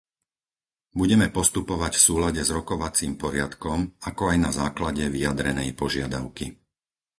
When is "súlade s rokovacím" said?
2.09-3.13